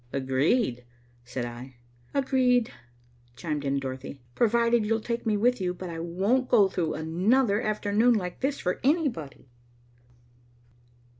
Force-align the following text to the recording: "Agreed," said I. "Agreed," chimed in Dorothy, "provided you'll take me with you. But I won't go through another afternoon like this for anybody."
"Agreed," 0.11 0.83
said 1.23 1.45
I. 1.45 1.75
"Agreed," 2.11 2.71
chimed 3.35 3.63
in 3.63 3.77
Dorothy, 3.79 4.19
"provided 4.33 4.83
you'll 4.83 4.99
take 4.99 5.27
me 5.27 5.37
with 5.37 5.61
you. 5.61 5.75
But 5.75 5.91
I 5.91 5.99
won't 5.99 6.49
go 6.49 6.67
through 6.69 6.95
another 6.95 7.61
afternoon 7.61 8.15
like 8.15 8.39
this 8.39 8.57
for 8.59 8.79
anybody." 8.83 9.47